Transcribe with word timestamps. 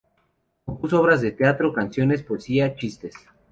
Compuso 0.65 0.99
obras 0.99 1.21
de 1.21 1.31
teatro, 1.31 1.71
canciones, 1.73 2.23
poesía, 2.23 2.73
chistes. 2.75 3.13